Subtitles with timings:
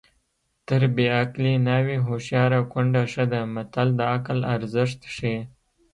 [0.67, 5.39] تر بې عقلې ناوې هوښیاره کونډه ښه ده متل د عقل ارزښت ښيي